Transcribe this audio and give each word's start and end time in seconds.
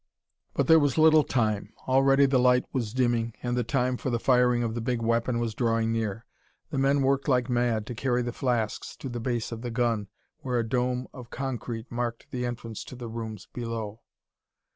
But 0.55 0.65
there 0.65 0.79
was 0.79 0.97
little 0.97 1.23
time; 1.23 1.73
already 1.87 2.25
the 2.25 2.39
light 2.39 2.65
was 2.73 2.91
dimming, 2.91 3.35
and 3.43 3.55
the 3.55 3.63
time 3.63 3.97
for 3.97 4.09
the 4.09 4.17
firing 4.17 4.63
of 4.63 4.73
the 4.73 4.81
big 4.81 4.99
weapon 4.99 5.37
was 5.37 5.53
drawing 5.53 5.91
near. 5.91 6.25
The 6.71 6.79
men 6.79 7.03
worked 7.03 7.27
like 7.27 7.51
mad 7.51 7.85
to 7.85 7.93
carry 7.93 8.23
the 8.23 8.33
flasks 8.33 8.97
to 8.97 9.09
the 9.09 9.19
base 9.19 9.51
of 9.51 9.61
the 9.61 9.69
gun, 9.69 10.07
where 10.39 10.57
a 10.57 10.67
dome 10.67 11.07
of 11.13 11.29
concrete 11.29 11.91
marked 11.91 12.31
the 12.31 12.47
entrance 12.47 12.83
to 12.85 12.95
the 12.95 13.07
rooms 13.09 13.47
below. 13.53 14.01